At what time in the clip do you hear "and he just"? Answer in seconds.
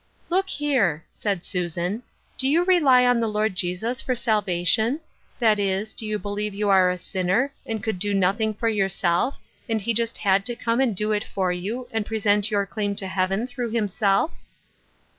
9.69-10.17